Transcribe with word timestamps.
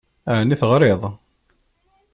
Ɛni 0.37 0.55
teɣṛiḍ? 0.61 1.01